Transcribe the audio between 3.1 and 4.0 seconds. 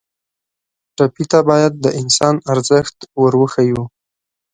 ور وښیو.